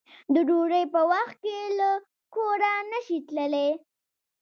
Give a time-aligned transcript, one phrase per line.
[0.33, 1.89] د ډوډۍ په وخت کې له
[2.33, 3.69] کوره نشې تللی